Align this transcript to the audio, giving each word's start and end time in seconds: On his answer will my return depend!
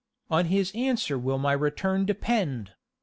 On 0.31 0.45
his 0.45 0.71
answer 0.73 1.15
will 1.15 1.37
my 1.37 1.53
return 1.53 2.07
depend! 2.07 2.71